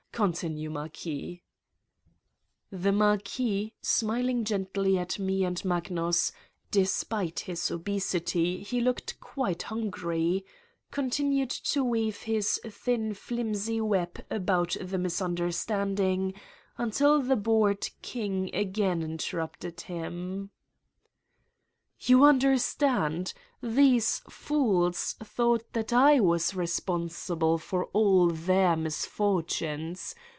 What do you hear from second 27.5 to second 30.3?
for all their misfortunes.